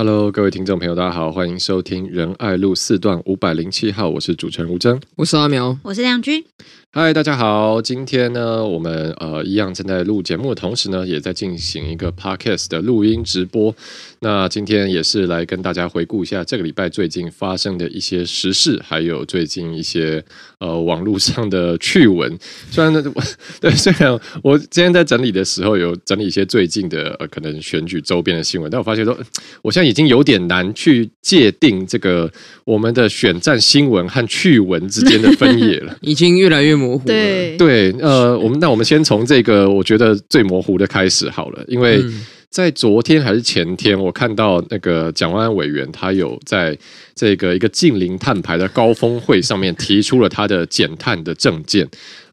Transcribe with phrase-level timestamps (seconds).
[0.00, 6.44] Hello，各位听众朋友，大家好，欢迎收听仁爱路四段五百零七号，我是主持人吴征，我是阿苗，我是亮君。
[6.90, 7.82] 嗨，大家好！
[7.82, 13.72] 今天呢，我们呃一样正在录节目的同时呢，也在进行一个 podcast 的录音直播。
[14.20, 20.24] 那今天也是来跟大家回顾一下这个礼拜最近发生的一些时事，还有最近一些
[20.60, 22.36] 呃网络上的趣闻。
[22.70, 23.04] 虽然呢，
[23.60, 29.16] 对，虽然我今天在整理的时候有整理一些最近的呃可能选举周边的新闻，但我发现说，
[29.60, 32.32] 我现在已经有点难去界定这个
[32.64, 36.77] 我们的选战新闻和趣闻之间的分野了， 已经越来越。
[36.78, 37.56] 模糊对。
[37.56, 42.00] 对，呃，我们那我们先从这个我觉得最模糊的开始好了，因为
[42.48, 46.76] 在昨天还是前天，我看到那个蒋万安委员他有在
[47.14, 51.86] 这个一个近邻碳排的高峰会上面提出了他的减碳的政见。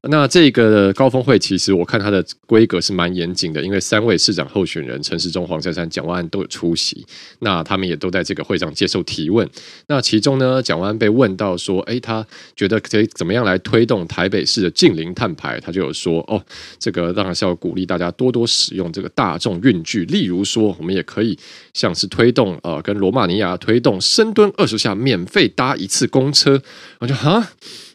[0.08, 7.06] 那这个高峰会其实我看它的规格是蛮严谨的，因为三位市长候选人陈时中、黄珊珊、蒋万安都有出席，
[7.40, 9.50] 那他们也都在这个会上接受提问。
[9.88, 15.60] 那其中呢，蒋万安被问到说，哎，他觉得可以怎么样来推动台北市的近邻碳排？
[15.60, 16.44] 他就有说，哦，
[16.78, 21.38] 这个当然是要鼓励大家多多使用这个大众运具，例如说，我们也可以
[21.74, 26.62] 像是推动呃，跟罗马尼亚推动深蹲二十下免费搭一次公车。
[27.00, 27.48] 我就哈。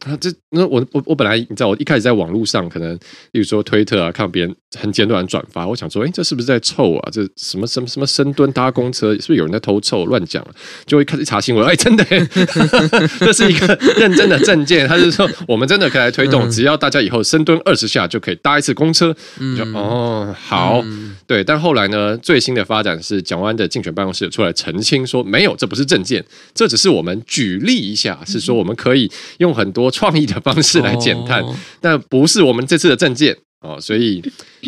[0.07, 2.95] 啊，这那我我我本来你知道，我一开始在网络上可能，
[3.33, 7.11] 例如说推特啊，看别人很简短转发，我想说，哎，这是不是在臭啊？
[7.13, 10.45] 这什么什么什么深蹲搭公车，是不是有人在偷臭乱讲？
[10.87, 12.05] 就会开始查新闻，哎，真的，
[13.21, 19.15] 这是一个认真的证件，他是说我们真的可以来推动，只要大家以后深蹲二十下就可以搭一次公车。
[19.39, 21.45] 嗯、就哦，好，嗯、对。
[21.45, 29.91] 但后来呢，最新的发展是蒋万安的竞选办公室出来澄清说，没有，这不是证件，这只是我们举例一下，是说我们可以用很多。
[30.01, 34.23] 创意的方式来减碳，哦、 但不是我们这次的证件哦，所以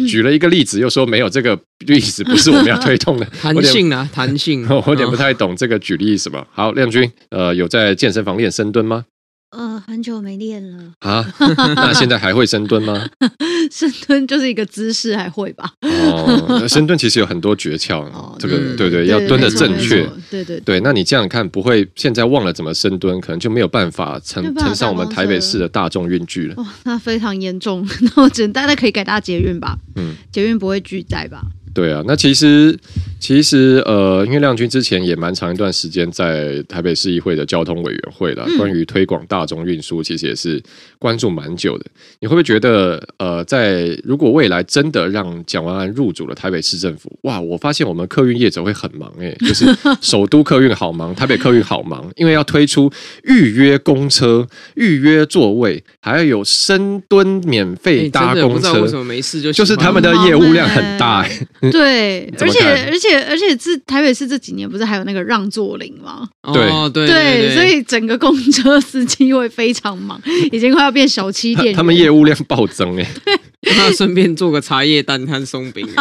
[0.06, 6.46] 举了一个例子，又说没有这个例子不是我们要推动的 弹性啊，弹性， 我有点不太懂这个举例是什么。
[6.50, 9.04] 好，亮君，呃，有在健身房练深蹲吗？
[9.52, 11.22] 呃，很久没练了啊，
[11.76, 13.06] 那现在还会深蹲吗？
[13.70, 15.70] 深蹲就是一个姿势，还会吧？
[15.82, 20.80] 哦，深蹲其实有很多诀窍，哦、这个对对，对，要蹲的正确，对对对，对。
[20.80, 26.54] 那你这样看，不会现在忘了怎么深蹲，可能就没有办法乘乘上我们台北市的大众运具了。
[26.56, 27.86] 哦，那非常严重，
[28.16, 29.76] 那我只能大家可以改搭捷运吧？
[29.96, 31.42] 嗯，捷运不会拒载吧？
[31.74, 32.78] 对啊，那其实
[33.18, 40.62] 其实呃，因为亮君之前也蛮长一段时间在台北市议会的交通委员会了，嗯、关于推广大众运输，其实也是
[40.98, 41.86] 关注蛮久的。
[42.20, 49.64] 你会不会觉得呃，在如果未来真的让蒋万安入主了台北市政府，哇，我发现我们客运业者会很忙哎、欸，就是
[50.02, 52.90] 首都客运好忙，台北客运好忙，因为要推出
[53.24, 61.46] 预约公车、预约座位，还要有深蹲免费搭公车，为什么没事就就是他们的业务量很大哎、欸。
[61.70, 62.58] 对，而且
[62.90, 66.28] 而且而且这台北市这几年不是还有那个让座铃吗？
[66.52, 71.72] 对对对，所以整个公车司机会非常忙，已经快要变小七店。
[71.72, 73.06] 他们业务量暴增哎，
[73.62, 75.86] 那顺便做个茶叶蛋和松饼。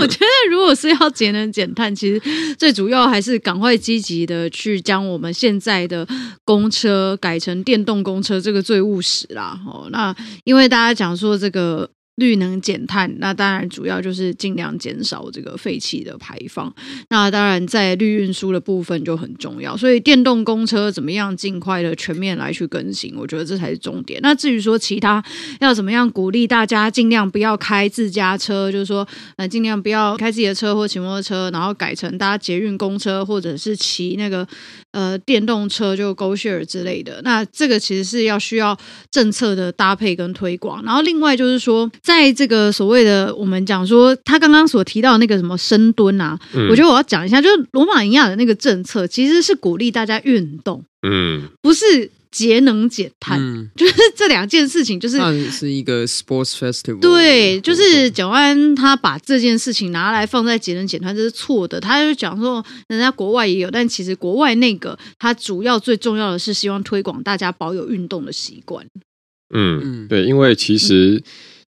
[0.00, 2.20] 我觉得如果是要节能减碳，其实
[2.58, 6.04] 最主要还是赶快积极的去将我们现在的
[6.44, 9.56] 公车改成电动公车，这个最务实啦。
[9.64, 11.88] 哦，那因为大家讲说这个。
[12.16, 16.74] 绿能减碳，那当然主要就是尽量减少这个废气的排放。
[17.08, 24.18] 那当然在绿运输的部分就很重要，所以电动公车怎么样尽快的全面来去更新，我觉得这才是重点。
[24.22, 25.22] 那至于说其他
[25.60, 29.06] 要怎么样鼓励大家尽量不要开自家车，就是说
[29.36, 34.46] 呃尽量不要开自己的车或骑摩托车，然后改成搭捷运公车或者是骑那个
[34.96, 37.20] 呃电动车就 GoShare 之类的。
[37.22, 38.76] 那这个其实是要需要
[39.10, 40.82] 政策的搭配跟推广。
[40.82, 41.76] 然后另外就是说。
[42.02, 55.18] 在这个所谓的我们讲说，他刚刚所提到的那个什么深蹲啊，嗯、我觉得我要讲一下，就是罗马尼亚的那个政策其实是鼓励大家运动，嗯，不是节能减碳，嗯、就是这两件事情，就是
[55.50, 61.80] 是一个 sports festival，对，就是蒋万安他把这件事情拿来放在节能减碳，这是错的。
[61.80, 68.86] 他就讲说，人家国外也有，但其实国外那个他主要最重要的是希望推广大家保有运动的习惯。
[69.54, 71.22] 嗯，对，因为其实。
[71.22, 71.22] 嗯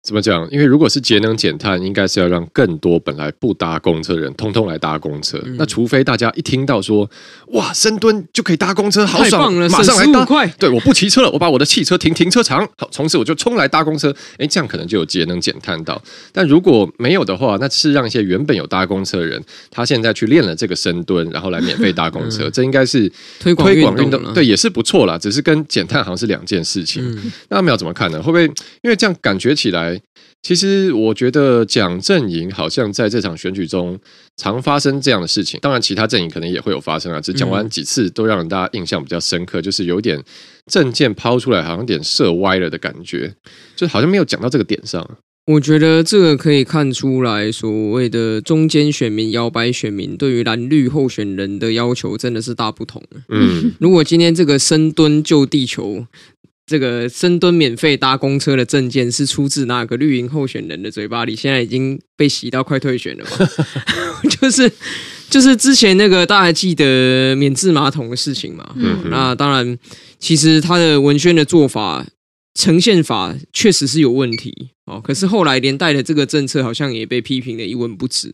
[0.04, 0.46] 怎么讲？
[0.50, 5.40] 因为如果是节能减碳，应该是要让更多本来不搭公车的人，通通来搭公车。
[5.46, 7.10] 嗯、那除非大家一听到说，
[7.52, 10.26] 哇，深蹲就可以搭公车，好爽，了马上来搭。
[10.58, 14.14] 对，我不骑车了，我把我的汽车停停车场，好，从此我就冲来搭公车。
[14.36, 15.98] 哎，这样可能就有节能减碳到。
[16.32, 23.10] 但如果没有的话，那是让一些原本有搭公车的人，他现在去练了这个深蹲，然后来免费搭公车，嗯、这应该是
[23.40, 25.16] 推广运动，对，也是不错啦。
[25.16, 27.02] 只是跟减碳好像是两件事情。
[27.02, 28.22] 嗯、那苗怎么看呢？
[28.22, 28.44] 会不会
[28.82, 29.94] 因为这样感觉起来？
[30.43, 33.99] 其实我觉得蒋阵营好像在这场选举中
[34.37, 37.19] 常发生这样的事情，当然其他阵营可能也会有发生啊。
[37.20, 40.23] 只讲完几次都让大家印象比较深刻，就是有点
[40.67, 43.35] 证件抛出来，好像有点射歪了的感觉，
[43.75, 45.08] 就好像没有讲到这个点上。
[45.46, 53.02] 我觉得这个可以看出来，所谓的中间选民、摇摆选民对于蓝绿候选人的要求真的是大不同。
[53.29, 56.06] 嗯，如果今天这个深蹲救地球。
[56.66, 61.37] 这个深蹲免费搭公车的证件是出自那个绿营候选人的嘴巴里？
[61.37, 63.49] 现在已经被洗到快退选了嘛？
[64.40, 64.70] 就是
[65.28, 68.75] 就是之前那个大家还记得免治马桶的事情嘛？
[68.76, 69.78] 嗯，那当然，
[70.19, 72.06] 其实他的文宣的做法。
[72.56, 78.32] 呈现法确实是有问题哦，可是后来连带的这个政策好像也被批评的一文不值。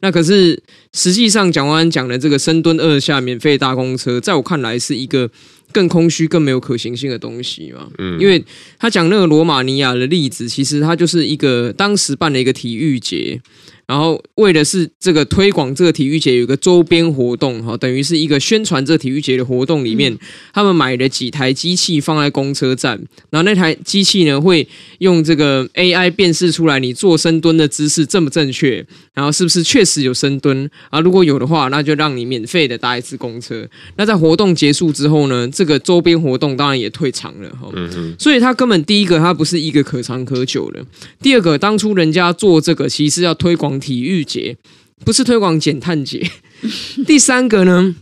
[0.00, 0.60] 那可是
[0.92, 5.30] 实际上，蒋万安讲的这个深蹲二下免费搭公车，在我看来是一个
[5.74, 7.90] 更空虚、更没有可行性的东西嘛。
[7.98, 8.42] 嗯，因为
[8.78, 13.40] 他讲那个罗马尼亚的例子，其实他就是一个当时办了一个体育节。
[13.86, 20.18] 然后为的是这个推广这个体育节，有一个周边活动哈，等于是一个宣传这个体育节的活动里面，嗯、
[20.54, 22.98] 他们买了几台机器放在公车站，
[23.28, 24.66] 然后那台机器呢会
[25.00, 30.98] 用这个 AI 辨识出来你做深蹲的姿势正不正确，然后是不是确实有深蹲啊？
[31.00, 33.68] 如果有的话，那就让你免费的搭一次公车。
[33.96, 37.70] 那在活动结束之后呢，这个周边活动当然也退场了哈。
[38.18, 40.82] 所以它根本第一个它不是一个可长可久的，
[41.20, 43.73] 第二个当初人家做这个其实要推广。
[43.78, 44.56] 体育节
[45.04, 46.30] 不是推广减碳节。
[47.06, 47.94] 第三个呢，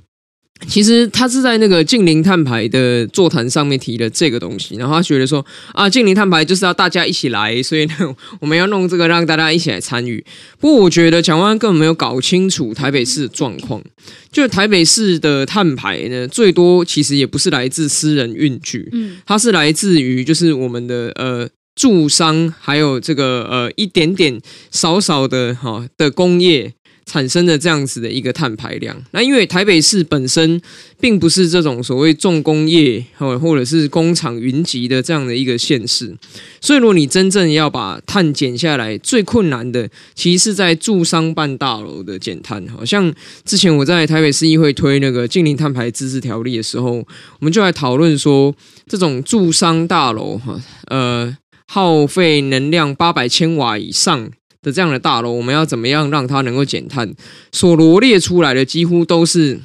[0.69, 7.95] 其实他是在那个净零碳排的座谈上面提了这个东西，然后他觉得说啊，净零碳排就是要大家一起来，所以呢，
[8.41, 10.25] 我们要弄这个让大家一起来参与。
[10.61, 13.83] 不过我觉得蒋万安根本没有搞清楚台北市的状况，
[14.31, 21.49] 就是台北市的碳排呢，最多其实也不是来自私人运具，嗯，它是来自于就是我们的呃。
[21.75, 24.41] 住商还有这个呃一点点
[24.71, 26.75] 少少的哈的工业
[27.05, 30.61] 产生的这样子的一个碳排量，那因为台北市本身
[31.01, 36.17] 并不是这种所谓重工业或或者是工厂云集的这样的一个县市，
[36.61, 42.65] 所以如果你真正要把碳减下来，最困难的其实是在住商办大楼的减碳。
[42.69, 43.13] 好像
[43.45, 47.05] 之前我在台北市议会推那个净零碳排自治条例的时候，我
[47.41, 48.55] 们就来讨论说，
[48.87, 51.37] 这种住商大楼哈呃。
[51.75, 54.31] 耗费能量八百千瓦以上
[54.61, 57.15] 的这样的大楼，我们要怎么样让它能够减碳？
[57.51, 59.59] 所罗列出来的几乎都是，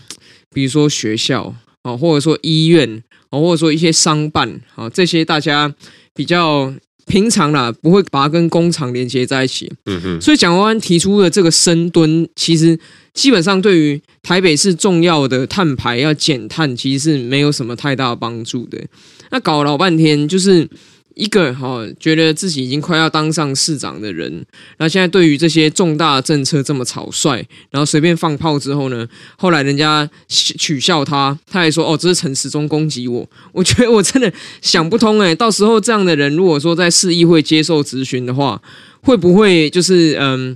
[0.54, 5.76] 比如说学校啊，或者说医院啊，或者说一些商办啊，这些大家
[6.16, 6.74] 比较
[7.08, 9.70] 平常啦，不会把它跟工厂连接在一起。
[9.88, 10.22] 嗯哼。
[10.22, 12.80] 所以蒋万安提出的这个深蹲，其实
[13.14, 18.82] 基本上对于台北市重要的碳排要减碳，其实是没有什么太大的帮助的。
[19.30, 20.70] 那搞了老半天就是。
[21.18, 24.46] 一个哈，觉得自己已经快要当上市长的人，
[24.78, 33.28] 那现在对于这些重大政策这么草率，然后随便放炮之后呢，后来人家取笑他，他还说哦，这是陈时中攻击我。
[33.52, 34.32] 我觉得我真的
[34.62, 38.62] 想不通哎，到时候这样的人如果说在市议会接受质询的话，
[39.02, 40.56] 会不会就是嗯？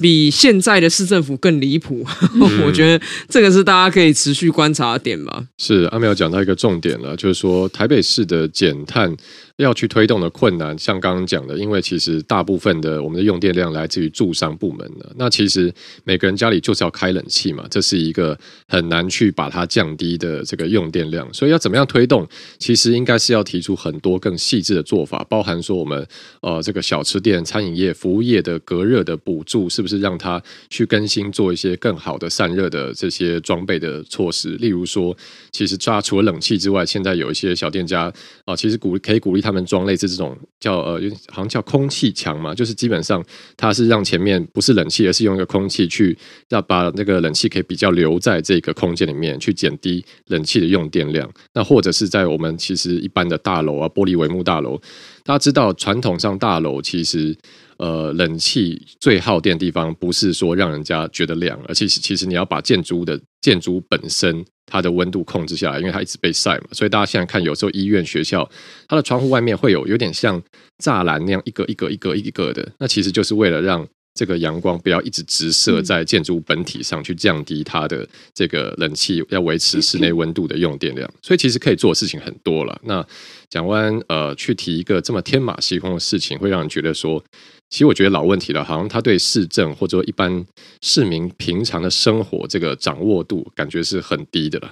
[0.00, 5.44] 比现在的市政府更离谱， 嗯、我觉得这个是大家可以持续观察的点吧。
[5.58, 9.14] 是阿苗讲到一个重点了，就是说台北市的减碳
[9.60, 18.36] 要去推动的困难，像刚刚讲的，因为其实大部分的我们的用电量来自于住商部门的，那其实每个人家里就是要开冷气嘛，这是一个
[18.66, 22.26] 很难去把它降低的这个用电量，所以要怎么样推动，
[22.58, 26.04] 其实应该是要提出很多更细致的做法，包含说我们
[26.40, 30.00] 呃这个小吃店、餐饮业、服务业的隔热的补助是不是？
[30.00, 35.14] 让它去更新做一些更好的散热的这些装备的措施，例如说，
[35.52, 38.10] 其实抓除了冷气之外，现在有一些小店家
[38.46, 43.20] 啊、其实鼓可以鼓励他他们装类似这种叫呃，好像叫空气墙嘛，就是基本上
[43.56, 46.16] 它是让前面不是冷气，而是用一个空气去
[46.50, 51.28] 要把那个冷气可以比较留在这个空间里面，去减低冷气的用电量。
[51.52, 54.80] 那或者是在我们其实一般的大楼啊，玻璃帷幕大楼，
[55.24, 57.36] 大家知道传统上大楼其实。
[57.80, 66.64] 呃，冷气最耗电的地方不是说让人家觉得凉，而且其实你要把建筑物的建筑本身它的温度控制下来，因为它一直被晒嘛。
[66.72, 68.46] 所以大家现在看，有时候医院、学校，
[68.86, 70.38] 它的窗户外面会有有点像
[70.84, 81.10] 栅栏那样一格一格一格一格的，那其实就是为了让这个阳光不要一直直射在建筑物本体上去，降低它的这个冷气要维持室内温度的用电量。
[81.22, 82.78] 所以其实可以做的事情很多了。
[82.84, 83.02] 那
[83.48, 87.24] 蒋万安呃去提一个这么天马行空的事情，会让人觉得说。
[87.70, 90.44] 其实我觉得老问题了，好像他对市政或者说一般
[90.82, 94.70] 市民平常的生活这个掌握度，感觉是很低的了。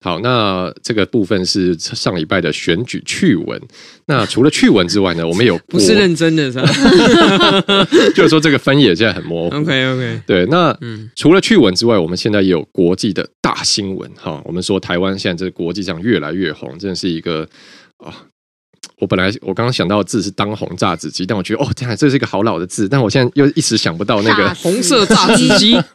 [0.00, 3.60] 好，那这个部分是上礼拜的选举趣闻。
[4.06, 7.84] 那除了趣闻之外呢，我们有 不是认真的，是吧？
[8.14, 9.56] 就是说这个分野现在很模糊。
[9.56, 10.78] OK OK，对，那
[11.16, 14.08] 除了趣闻之外，我们现在也有国际的大新闻。
[14.14, 17.48] 哈，我们说台湾现在这个国际上越来越红，真的是一个
[17.96, 18.14] 啊。
[19.00, 25.78] 我本来我刚刚想到的字是当红炸子鸡，但我觉得哦，天啊，这是一个好老的字，但我现在又一时想不到那个红色炸子鸡。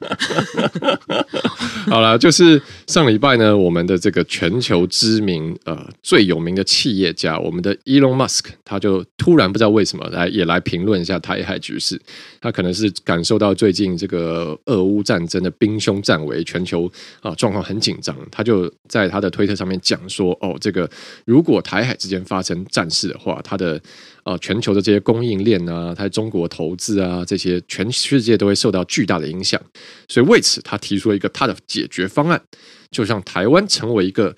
[1.91, 11.99] 好了，就是上礼拜呢，我们的这个全球知名呃最有名的企业家，我们的 Elon Musk，他就突然不知道为什么来也来评论一下台海局势。
[12.41, 20.89] 他可能是感受到最近这个俄乌战争的兵凶战危，全球啊状况很紧张，他就在他的推特上面讲说：哦，这个
[21.25, 23.81] 如果台海之间发生战事的话，他的
[24.23, 29.61] 呃全球的这些供应链啊，它在中国投资啊，这些全世界都会受到巨大的影响。
[30.07, 32.41] 所以为此，他提出了一个他的解决方案，
[32.91, 34.35] 就让台湾成为一个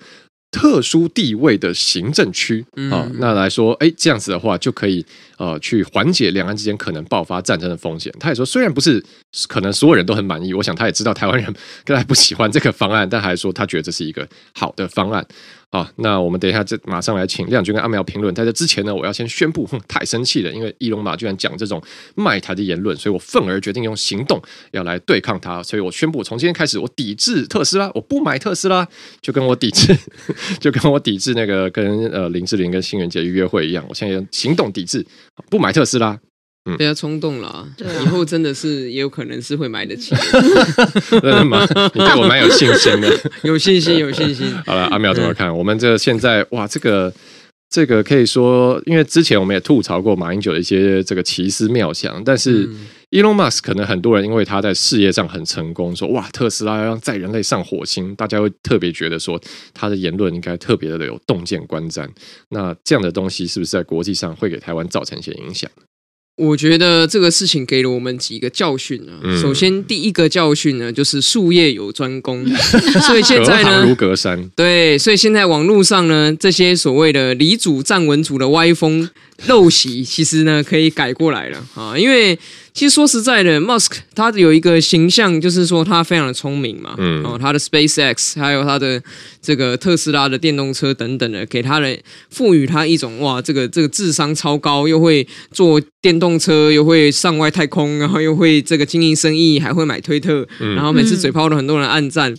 [0.50, 3.10] 特殊地位的行政区啊。
[3.14, 5.04] 那来说，哎，这样子的话就可以
[5.38, 8.12] 呃去缓解两岸之间可能爆发战争的风险。
[8.18, 9.04] 他也说，虽然不是
[9.48, 11.52] 可能所有人都很满意，我想他也知道台湾人
[11.84, 15.26] 可能还不喜欢这个方案，但还说他觉得这是一个好的方案。
[15.72, 18.32] 好，那我们等一下就马上来请亮君跟阿苗评论。
[18.32, 21.82] 在这之前呢，我要先宣布，太生气了，因为伊隆马居然讲这种
[22.14, 24.40] 卖台的言论，所以我愤而决定用行动
[24.70, 25.60] 要来对抗他。
[25.64, 28.86] 所以我宣布，从今天开始，我抵制特斯拉，我不买特斯拉，
[29.20, 29.94] 就跟我抵制，
[30.60, 33.84] 就跟我抵制那个跟呃林志玲跟新元杰约会一样。
[33.88, 35.04] 我现在用行动抵制，
[35.50, 36.18] 不买特斯拉。
[36.76, 40.20] 不要冲动了，对，以后真的是也有可能是会买得起的。
[41.20, 41.64] 真的吗？
[41.94, 43.08] 你对我蛮有信心的，
[43.44, 44.52] 有信心，有信心。
[44.66, 45.56] 好了，阿妙怎么看？
[45.56, 47.14] 我们这现在哇，这个
[47.70, 52.68] 这个可以说，因为之前我们也吐槽过马英九的一些这个奇思妙想，但是
[53.10, 59.40] Elon Musk 可能很多人因为他在事业上很成功，说哇，特斯拉要让载人类上火星，大家会特别觉得说
[59.72, 62.08] 他的言论应该特别的有洞见观瞻。
[62.50, 65.70] 那这样的东西是不是在国际上会给台湾造成一些影响？
[66.36, 69.20] 我觉得这个事情给了我们几个教训啊。
[69.22, 72.44] 嗯、首先，第一个教训呢，就是术业有专攻，
[73.06, 74.50] 所以现在呢，如隔山。
[74.54, 79.08] 对，所以现在网络上呢，这些所谓的李主站文主的歪风
[79.46, 82.38] 陋习，其实呢，可以改过来了啊，因为。
[82.76, 89.02] 其实说实在的，Musk 他有一个形象，就是说他非常的聪明嘛，嗯，哦，他的 SpaceX 还有他的
[89.40, 102.34] 这个特斯拉的电动车等等的，给他的赋予他一种哇，这个这个智商超高，又会做电动车，又会上外太空，然后又会这个经营生意，还会买推特，然后每次嘴炮的很多人暗赞，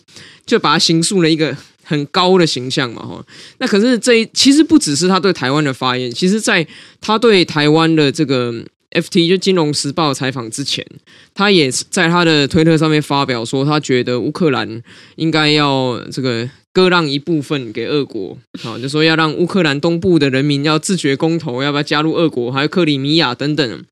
[0.46, 3.26] 就把他形塑了一个很高的形象嘛，哈。
[3.58, 6.68] 那可是这其实不只是他对台湾的发言，其实在
[7.02, 8.54] 他对台湾的这个。
[8.92, 10.84] FT 就《金融时报》采访之前，
[11.36, 14.82] 他也在他的推特上面发表说，他觉得乌克兰
[15.18, 23.84] 应该要这个割让一部分给俄国，好，就说要让乌克兰东部的人民要自觉公投，要不要加入俄国，还有克里米亚等等，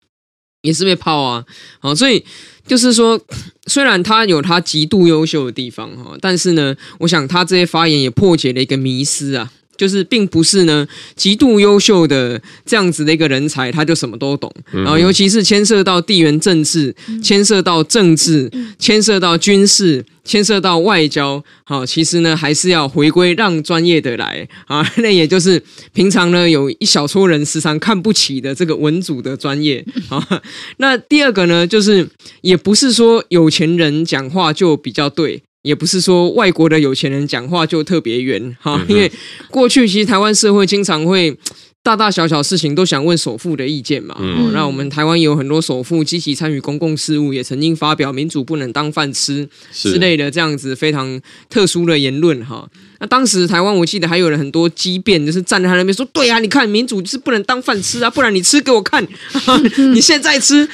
[0.66, 1.46] 也是被泡啊，
[1.80, 2.26] 好，所以
[2.68, 3.20] 就是说，
[3.68, 9.52] 虽然他有他极度优秀的地方哈，但是呢，我想他这些发言也破解了一个迷思啊。
[9.78, 14.52] 就是并不是呢，极度优秀的这样子的一个人才，他就什么都懂。
[14.72, 24.86] 然后，尤其是牵涉到地缘政治、牵涉到政治、牵涉到军事、牵涉到外交，好，其实呢，还是要回归让专业的来啊。
[24.98, 25.62] 那也就是
[25.94, 30.42] 平常呢，有一小撮人时常看不起的这个文组的专业 啊。
[30.78, 32.08] 那第二个呢，就是
[32.42, 35.42] 也不是说有钱人讲话就比较对。
[35.66, 39.12] 也不是说外国的有钱人讲话就特别圆哈，因为
[39.50, 41.36] 过去其实台湾社会经常会
[41.82, 44.16] 大大小小事情都想问首富的意见嘛。
[44.20, 51.20] 嗯，那我们台湾也有很多首富积极参与公共事务，也曾经发表民主不能当饭吃之类的这样子非常
[51.50, 52.70] 特殊的言论哈。
[53.00, 59.06] 那当时台湾我记得还有了很多激辩，就是站在他那边说：“对啊，你看民主就是不能当饭吃啊，不然你吃给我看，
[59.94, 60.68] 你现在吃，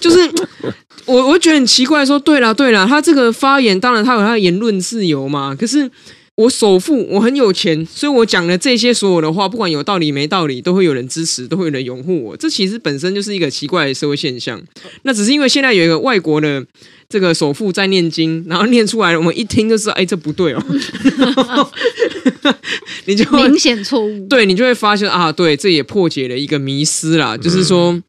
[0.00, 0.18] 就是。”
[1.06, 5.90] 我我觉得很奇怪，说对了对了，他这个发言当然他有他的言论自由嘛，可是
[6.34, 12.36] 我首富，我很有钱，所以我讲的这些所有的话，不管有道理没道理，都会有人支持，都会有人拥护我。
[12.36, 14.60] 这其实本身就是一个奇怪的社会现象。
[15.04, 16.62] 那只是因为现在有一个外国的
[17.08, 20.62] 这个首富在念经，然后念出来，我们一听就知道，哎，这不对哦。
[23.06, 28.02] 你就明显错误，对，你就会发现啊，对，这也破解了一个迷思啦，就是说。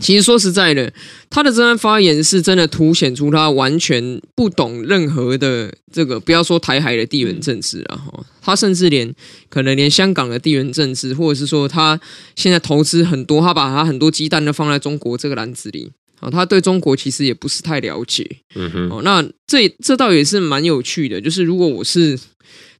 [0.00, 0.92] 其实说实在的，
[1.28, 9.14] 他的这番发言是真的凸显出他完全不懂任何的这个，不要说台海的地缘政治啊，哈，他甚至连
[9.48, 12.00] 可能连香港的地缘政治，或者是说他
[12.36, 15.90] 现在投资很多，他把他很多鸡蛋都放在中国这个篮子里
[16.20, 18.28] 啊，他对中国其实也不是太了解。
[18.54, 22.18] 嗯哼，哦，那这这倒也是蛮有趣的，就是如果我是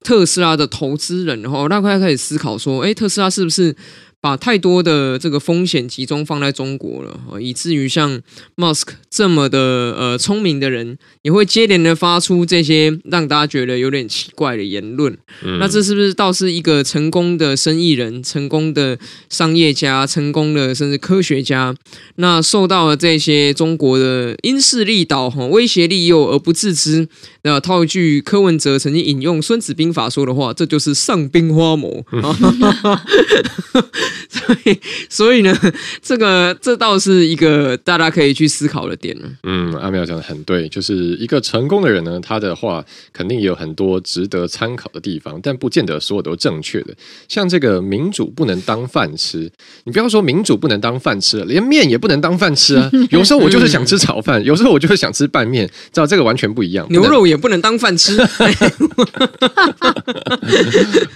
[0.03, 3.75] 特斯拉的投资人，然后那快开始思考说，哎，特斯拉是不是？
[4.21, 8.21] 把太多的这个风险集中放在中国了，以至于像
[8.57, 9.59] Musk 这么的
[9.97, 15.17] 呃聪明的人，也会接连的发出这些让大家觉得有点奇怪的言论。
[15.45, 18.99] 嗯、那这是不是倒是一个成功的生意人、成功的
[19.31, 21.75] 商业家、成功的甚至科学家？
[22.17, 27.09] 那受到了这些中国的因势利导、哈威胁利诱而不自知。
[27.43, 32.05] 那套一句柯文哲曾经引用《孙子兵法》说的话，这就是上兵花谋。
[34.29, 35.57] 所以，所以呢，
[36.03, 39.17] 这个这倒是一个大家可以去思考的点。
[39.43, 46.95] 嗯，阿妙讲的很对，就是一个成功的人呢，他的话肯定也有很多值得参考的地方，但不见得所有都正确的。
[47.29, 49.51] 像这个民主不能当饭吃，
[49.85, 52.91] 你不要说民主不能当饭吃了，连面也不能当饭吃啊。
[53.11, 56.87] 有时候我就是想吃炒饭，有时候我就是想吃拌面，知道这个完全不一样。
[56.91, 58.19] 牛肉也不能当饭吃。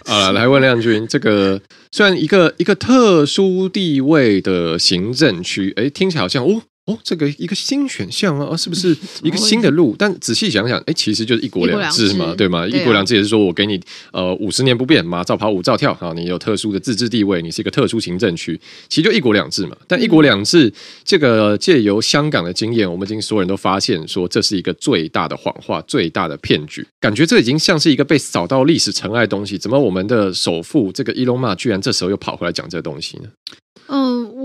[0.05, 6.63] 好了，来问亮君，这个虽然一个一个特殊地位的行政区，哎，听起来好像哦。
[6.87, 9.95] 哦，这个一个新选项啊，是不是 一个新的路？
[9.97, 12.67] 但仔细想想，哎，其实就是一国两制嘛，对吗？
[12.67, 13.81] 一国两制也是说我给你
[14.13, 19.77] 呃五十年不变嘛，照跑五照跳啊，你有特殊的自治地位，你是一个特殊行政区，其实就一国两制嘛。
[19.87, 20.73] 但一国两制
[21.05, 26.85] 这个借由香港的经验，我们已经所有人都发现说，这是一个最大的谎话，最大的骗局。
[26.99, 29.57] 感觉这已经像是一个被扫到历史尘埃的东西。
[29.57, 33.29] 怎么我们的首富这个伊隆马居然这时候又跑回来讲这个东西呢？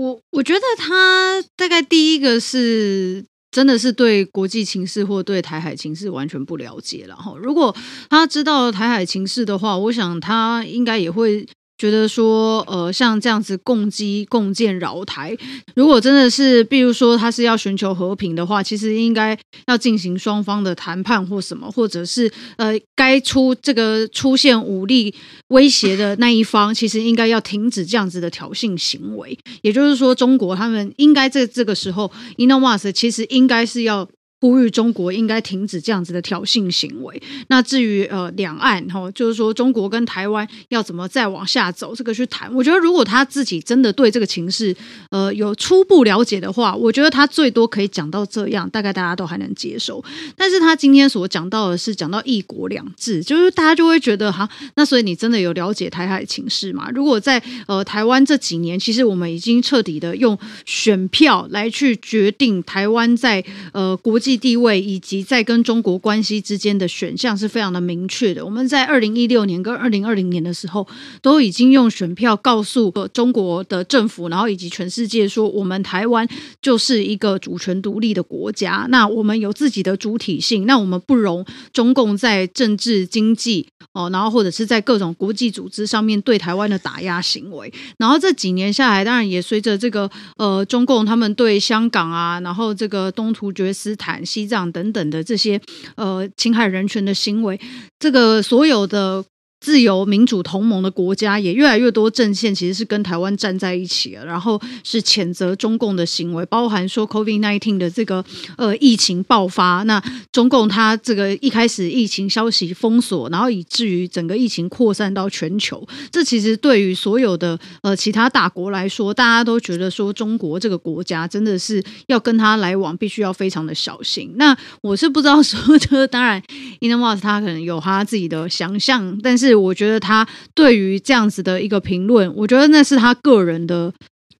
[0.08, 7.36] 我我觉得他大概第一个是真的是对国际情势或对台海情势完全不了解然后。
[7.38, 7.74] 如果
[8.10, 11.46] 他知道台海情势的话，我想他应该也会。
[11.78, 15.36] 觉得说，呃，像这样子共机共建扰台，
[15.76, 25.14] 如果真的是，比如说他是要寻求和平的话，其实应该要进行双方的谈判或什么，或者是呃，该出这个出现武力
[25.48, 29.38] 威胁的那一方，其实应该要停止这样子的挑衅行为。
[29.62, 34.08] 也就是说，中国他们应该在这个时候，Elon Musk 其实应该是要。
[34.40, 37.20] 呼吁中国应该停止这样子的挑衅行为。
[37.48, 42.54] 那至于呃两岸哈，就是说中国跟台湾要怎么再往下走，这个去谈。
[42.54, 44.76] 我觉得如果他自己真的对这个情势
[45.10, 50.04] 呃有初步了解的话，我觉得他最多可以讲到这样，大概大家都还能接受。
[50.36, 56.88] 但是他今天所讲到的是讲到一国两制，就是大家就会觉得哈，那所以你真的有了解台海情势吗？
[56.94, 64.27] 如果在呃台湾这几年，其实我们已经彻底的用选票来去决定台湾在呃国际。
[64.36, 68.44] 地位以及在跟中国关系之间的选项是非常的明确的。
[68.44, 70.86] 我们在二零一六年跟二零二零年的时候，
[71.22, 76.28] 都已经用选票告诉中国的政府，然后以及全世界说，我们台湾
[76.60, 78.86] 就是一个主权独立的国家。
[78.90, 87.72] 那我们有自己的主体性，那我们不容中共在政治、经济哦，然后或者是在各种国际组织上面对台湾的打压行为。
[87.96, 94.17] 然后这几年下来，当然也随着这个呃中共他们对香港啊，然后这个东突厥斯坦。
[94.24, 95.60] 西藏等等的这些
[95.96, 97.60] 呃侵害人权的行为，
[97.98, 99.24] 这个所有的。
[99.60, 108.24] 自由民主同盟的国家也越来越多阵线其实是跟台湾站在一起了，然后是谴责中共的行为，包含说 COVID-19 的这个
[108.56, 124.32] 呃疫情爆发，那中共它这个一开始疫情消息封锁，然后以至于整个疫情扩散到全球，这其实对于所有的呃其他大国来说，大家都觉得说中国这个国家真的是要跟他来往，必须要非常的小心。
[124.36, 126.40] 那我是不知道说，这 当然
[126.80, 129.47] ，Elon Musk 他可能有他自己的想象，但是。
[129.48, 133.92] 是，我觉得他对于这样子的一个评论，我觉得那是他个人的。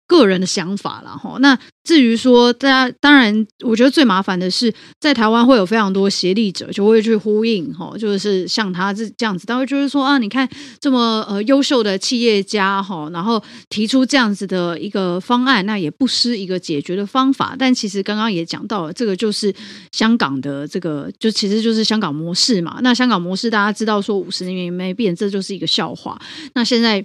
[0.09, 10.49] 个人的想法了哈，那至于说大家，当然，我觉得最麻烦的是，在台湾会有非常多协力者就会去呼应哈，就是像他这这样子，他会就是说啊，你看
[10.81, 17.55] 这么呃优秀的企业家哈，然后提出这样子的一个方案，那也不失一个解决的方法。
[17.59, 19.55] 但其实刚刚也讲到了，这个就是
[19.93, 22.79] 香港的这个，就其实就是香港模式嘛。
[22.83, 26.19] 那香港模式大家知道说五十年也没变，这就是一个笑话。
[26.55, 27.05] 那现在。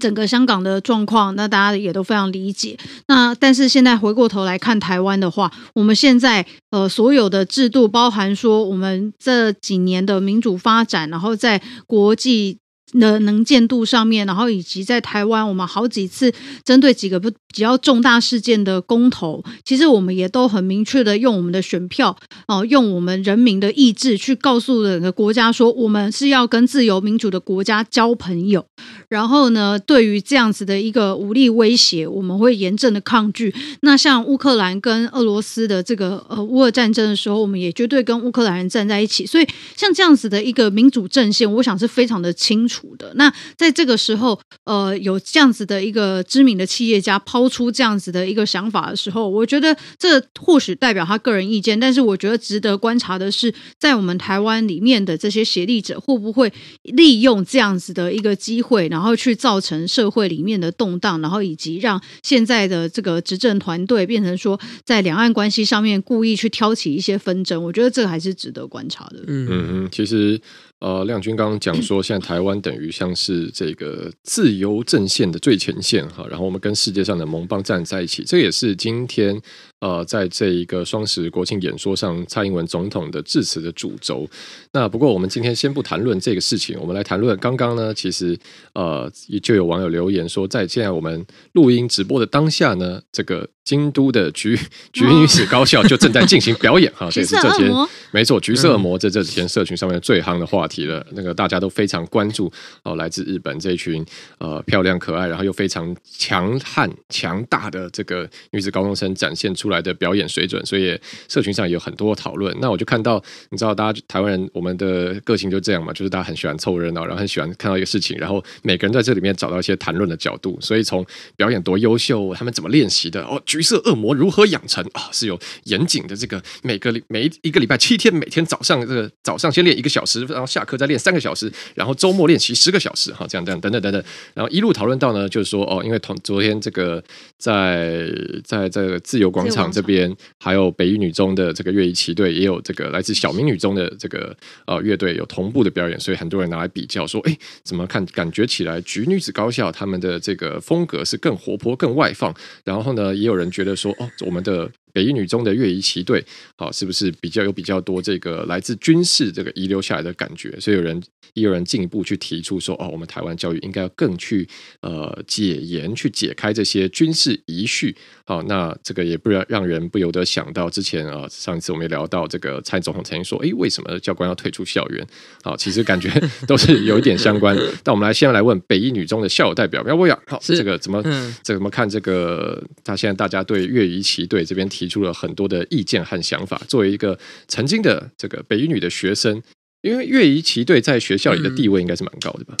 [0.00, 2.76] 整个香港的状况，那大家也都非常理解。
[3.06, 12.58] 那但是现在回过头来看台湾的话，我们现在呃所有的制度，包含说我们这几年的民主发展，然后在国际
[12.98, 16.32] 的能见度上面，然后以及在台湾，我们好几次
[16.64, 28.64] 针对几个不比较重大事件的公投，其实我们也都很明确的用我们的选票哦、用我们人民的意志去告诉整个国家说，我们是要跟自由民主的国家交朋友。
[29.08, 33.54] 然后呢，对于这样子的一个武力威胁，我们会严正的抗拒。
[33.80, 39.24] 那像乌克兰跟俄罗斯的这个呃乌俄战争的时候，我们也绝对跟乌克兰人站在一起。
[39.24, 43.10] 所以像这样子的一个民主阵线，我想是非常的清楚的。
[43.14, 69.20] 那在这个时候，呃，有这样子的一个知名的企业家抛出这样子的一个想法的时候，我觉得这或许代表他个人意见，但是我觉得值得观察的是，在我们台湾里面的这些协力者，会不会利用这样子的一个机会，然后去造成社会里面的动荡，然后以及让现在的这个执政团队变成说，在两岸关系上面故意去挑起一些纷争，我觉得这个还是值得观察的。
[69.26, 70.40] 嗯嗯嗯，其实。
[70.86, 79.36] 呃，亮君刚刚讲说，现在台湾等于像是这个自由阵线的最前线哈，然后我们跟世界上的盟邦站在一起，这也是今天
[79.80, 84.28] 呃，在这一个双十国庆演说上，蔡英文总统的致辞的主轴。
[84.72, 88.38] 那不过我们今天先不谈论这个事情，我们来谈论刚刚呢，其实
[88.74, 89.10] 呃，
[89.42, 93.48] 就有网友留言说，在现在我们录音直播的当下呢，这个。
[93.66, 94.56] 京都的菊
[94.92, 97.74] 菊女子高校就正在进行表演哈， 这也是这几天
[98.12, 101.04] 没错，橘色恶魔在这几天社群上面最夯的话题了。
[101.10, 102.48] 那个大家都非常关注
[102.84, 104.06] 哦，来自日本这一群
[104.38, 110.96] 呃漂亮可爱，然后又非常强悍强大的这个女子高中生展现出出来的表演水准，所以
[111.28, 112.56] 社群上也有很多讨论。
[112.60, 120.56] 那我就看到，你知道，大家台湾人我们的个性就这样嘛，就是大家很喜欢凑热闹，然后很喜欢看到一个事情，然后每个人在这里面找到一些谈论的角度。
[120.60, 123.42] 所以从表演多优秀，他们怎么练习的哦。
[123.44, 125.10] 橘色恶魔如何养成啊？
[125.10, 137.02] 是有严谨的这个每个每一个礼拜七天，每天早上这个早上先练一个小时，然后下课再练三个小时，然后周末练习十个小时，哈，这样这样等等等等，然后一路讨论到呢，就是说哦，因为同昨天这个
[137.38, 138.06] 在
[138.44, 153.74] 在这个自由广场场这边，还有北一女中的这个乐仪旗队，也有这个来自小明女中的这个呃乐队有同步的表演，所以很多人拿来比较说，哎，怎么看感觉起来橘女子高校他们的这个风格是更活泼、更外放，然后呢，也有人觉得。
[153.76, 154.70] 说哦，我们的。
[154.96, 156.24] 北一女中的越仪旗队，
[156.56, 160.58] 好，是不是比较有比较多这个来自军事这个遗留下来的感觉？
[160.58, 160.98] 所以有人
[161.34, 164.48] 也有人进一步去提出说，哦，我们台湾教育应该要更去
[164.80, 167.94] 呃解严，去解开这些军事遗绪。
[168.24, 175.06] 好，那这个也不让让人不由得想到之前啊，上一次我们也聊到这个蔡总统曾经说，诶，为什么教官要退出校园？
[175.42, 176.10] 好，其实感觉
[176.48, 177.54] 都是有一点相关。
[177.84, 182.64] 但我们来先来问北一女中的校友代表苗博雅，好，这个怎么、嗯、这个、怎么看这个？
[182.82, 184.85] 他现在大家对越仪旗队这边提。
[184.86, 186.62] 提出了很多的意见和想法。
[186.68, 187.18] 作为一个
[187.48, 189.42] 曾经的这个北一女的学生，
[189.82, 192.56] 因为乐仪旗队在学校里的地位应该是蛮高的吧？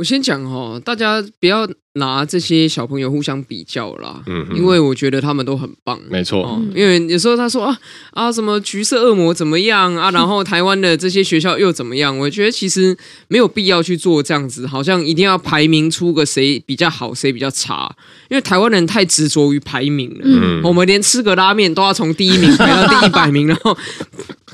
[0.00, 6.58] 我先讲哦，大家不要拿这些小朋友互相比较啦，嗯，因为我觉得他们都很棒，没错。
[6.74, 7.78] 因为有时候他说啊
[8.12, 12.16] 啊什么橘色恶魔怎么样啊， 然后台湾的这些学校又怎么样？
[12.16, 12.96] 我觉得其实
[13.28, 17.94] 没有必要去做这样子，好像一定要排名出个谁比较好，谁比较差。
[18.30, 23.76] 因为台湾人太执着于排名了，嗯，我们连吃个拉面都要从第一名排到第一百名， 然后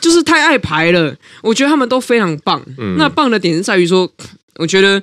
[0.00, 1.14] 就是太爱排了。
[1.40, 4.10] 我觉得他们都非常棒，嗯，那棒的点是在于说，
[4.56, 5.00] 我觉得。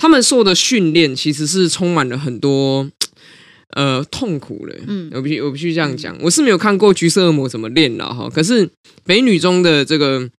[0.00, 2.90] 他们受的训练其实是充满了很多
[3.76, 8.70] 呃痛苦的，嗯，我必须我必须这样讲，我是没有看过橘色恶魔怎么练了哈，可是
[9.04, 10.30] 美女中的这个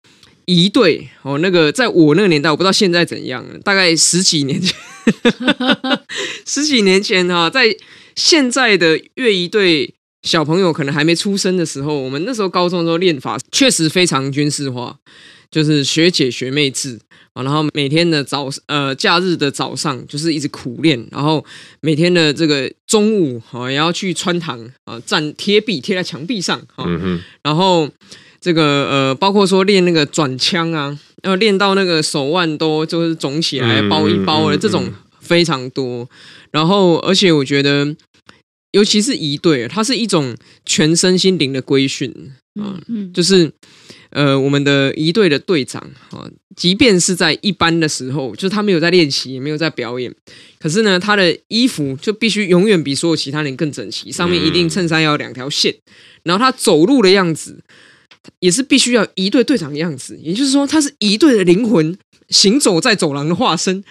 [0.46, 4.76] 仪队哦，那个在我那个年代，我不知道现在怎样，大概十几年前，
[6.48, 7.78] 十几年前哈，在
[8.16, 9.94] 现在的乐仪队
[10.24, 14.98] 小朋友可能还没出生的时候，我们那时候高中的时候练法确实非常军事化，
[15.52, 17.00] 就是学姐学妹制。
[17.34, 21.44] 啊，然后每天的早呃假日的早上就是一直苦练，然后
[21.80, 27.22] 每天的这个中午啊也要去穿堂啊站贴壁贴在墙壁上啊，嗯、哼。
[27.44, 27.90] 然后
[28.42, 34.92] 这个呃包括说练那个转枪啊，要练到那个手腕都就是肿起来包一包的这种
[35.22, 36.10] 非常多，
[36.52, 37.96] 然后而且我觉得
[38.72, 42.14] 尤其是一队，它是一种全身心灵的规训
[42.62, 42.78] 啊，
[43.14, 43.54] 就是。
[44.12, 50.14] 呃，我们的一队的队长啊，即便是在一般的时候，就是他没有在练习，也没有在表演，
[50.60, 55.74] 可是呢，他的衣服就必须永远比所有其他人更整齐，上面一定衬衫要两条线，
[56.24, 57.64] 然后他走路的样子
[58.40, 61.98] 也是必须要一队队长的样子，也就是说，他是一队的灵魂，
[62.28, 63.82] 行走在走廊的化身，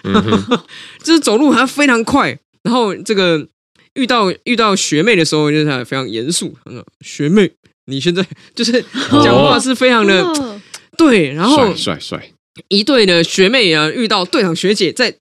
[1.03, 3.47] 就是走路还非常快，然后这个
[3.95, 6.55] 遇到遇到学妹的时候，就是他非常严肃，
[7.01, 7.51] 学妹。
[7.91, 8.25] 你现在
[8.55, 8.83] 就是
[9.23, 10.61] 讲话是非常的、哦、
[10.97, 12.31] 对，然后帅帅帅，
[12.69, 15.13] 一队的学妹啊，遇到队长学姐在。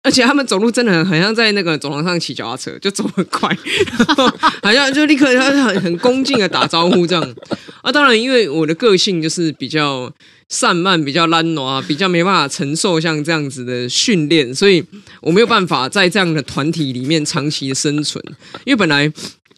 [0.00, 3.50] 而且他们走路真的很很像在那个走廊上骑脚踏车，就走很快，
[3.98, 4.28] 然后
[4.62, 7.34] 好像就立刻他很很恭敬的打招呼这样。
[7.82, 10.10] 啊，当然，因为我的个性就是比较
[10.48, 14.82] 散漫，比较懒惰啊，比较没办法承受像这样子的训练，所以
[15.20, 18.24] 我没有办法在这样的团体里面长期的生存。
[18.64, 19.12] 因为本来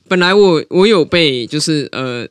[0.09, 2.27] 本来我我有被就是呃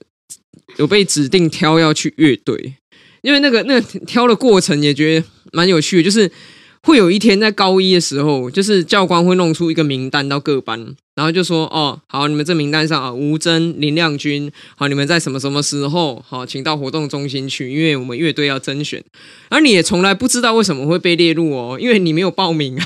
[0.79, 2.73] 有被指定挑要去乐队，
[3.21, 6.29] 因为那个那个挑的过程也觉得蛮有趣的，就是。
[6.83, 19.03] 会有一天在高一的时候，就是教官会弄出一个名单到各班，然后就说：“哦，好，你们这名单上啊，吴峥、林亮君，好，你们在什么什么时候好，请到活动中心去，因为我们乐队要甄选。
[19.49, 22.85] 而你也从来不知道为什么会被列入哦，因为你没有报名啊。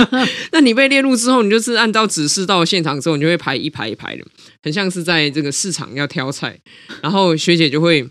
[0.52, 4.24] 那你被列入之后，你就是按照指示到现场之后，你就会排一排一排的，
[4.62, 6.58] 很像是在这个市场要挑菜，
[7.02, 8.08] 然后学姐就会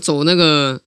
[0.00, 0.80] 走那个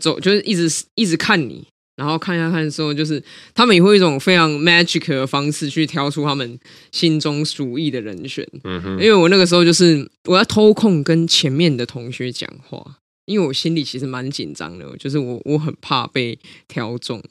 [0.00, 3.22] 走，就是一直一直看你。”然后看一下看的时候，就是
[3.54, 6.58] 他们也会用一种非常 magic 的方式去挑出他们
[6.90, 8.44] 心中属意的人选。
[8.64, 17.22] 嗯哼，因为我那个时候就是我要偷空跟前面的同学讲话，因为我心里其实蛮紧张的，就是我我很怕被挑中。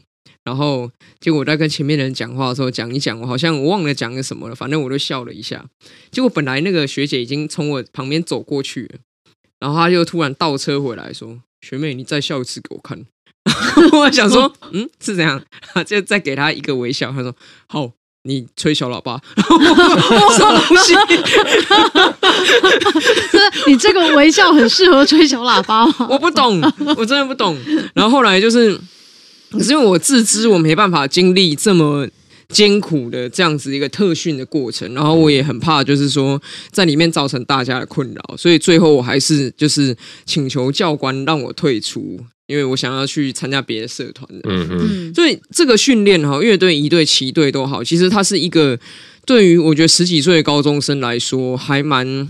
[0.45, 5.65] 然后结果我在跟前面的人讲话的时候，讲一讲，我好像我忘了讲个什么了，反正我就笑了一下。
[6.11, 8.99] 结果本来那个学姐已经从我旁边走过去了，
[9.59, 13.05] 然后她就突然倒车回来说：“学妹，你再笑一次给我看。”
[13.93, 15.41] 我想说，嗯，是这样，
[15.85, 17.11] 就再给他一个微笑。
[17.11, 17.35] 他说
[17.67, 17.91] ：“好，
[18.23, 20.95] 你吹小喇叭。”什么东西？
[23.67, 26.07] 你这个微笑很适合吹小喇叭吗？
[26.09, 26.61] 我不懂，
[26.97, 27.57] 我真的不懂。
[27.93, 28.79] 然后后来就是，
[29.51, 32.07] 可是因为我自知我没办法经历这么。
[32.49, 42.19] 艰苦的这样子一个特训的过程，然后我也很怕，就是说在里面造成大家的困扰，所以最后我还是就是请求教官让我退出，
[42.53, 44.41] 因为我想要去参加别的社团的。
[44.45, 48.79] 嗯嗯，所以这个训练哈，乐队、一队、七队都好，其实它是一个
[49.25, 52.29] 对于我觉得十几岁的高中生来说还蛮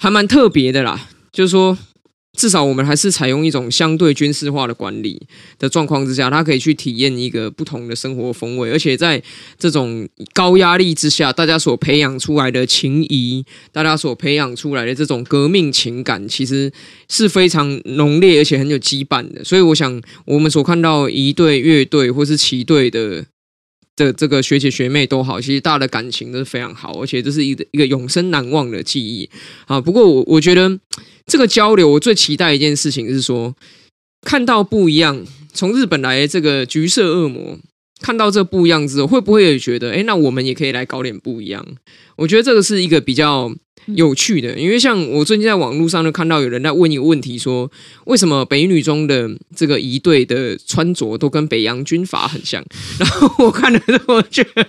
[0.00, 1.78] 还蛮特别的啦，就是说。
[2.38, 5.20] 至少我们还是采用一种相对军事化的管理
[5.58, 9.20] 的状况之下，他可以去体验一个不同的生活风味，而且在
[9.58, 16.72] 这种高压力之下，大家所培养出来的情谊，大家所培养出来的这种革命情感，其实
[17.08, 19.42] 是非常浓烈而且很有羁绊的。
[19.42, 23.26] 所以，我想我们所看到一队、乐队或是旗队的
[23.98, 29.28] 这这个学姐学妹都好，其实大家的感情都是非常好，而且这是一一个永生难忘的记忆
[29.66, 29.80] 啊。
[29.80, 30.78] 不过，我我觉得。
[31.30, 33.54] 这个交流，我最期待一件事情是说，
[34.22, 37.58] 看到不一样，从日本来这个橘色恶魔，
[38.00, 41.62] 看到这不一样之后，会不会也觉得，哎，那我们也可以来搞点不一样？
[42.16, 43.54] 我觉得这个是一个比较
[43.94, 47.70] 有趣的，因为像我最近在网络上就看到有人在问一个问题，说
[48.06, 52.64] 为什么北女中的这个仪队的穿着都跟北洋军阀很像？
[52.98, 54.66] 然后我看了之后觉得。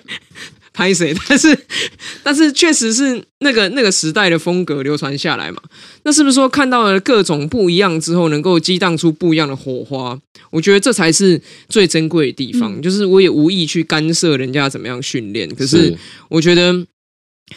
[0.71, 1.13] 拍谁？
[1.27, 1.59] 但是，
[2.23, 5.61] 但是确实是那个那个时代的风格流传下来嘛。
[6.03, 10.17] 那是不是说看到了各种不一样之后，能够激荡出不一样的火花？
[10.51, 12.79] 我觉得这才是最珍贵的地方。
[12.79, 15.93] 嗯、就是我也无意去干涉人家怎么样训练，可是
[16.29, 16.71] 我觉得，